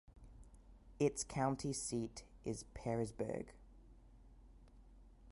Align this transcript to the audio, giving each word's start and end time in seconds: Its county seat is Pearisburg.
Its 0.99 1.23
county 1.23 1.71
seat 1.71 2.23
is 2.43 2.65
Pearisburg. 2.73 3.49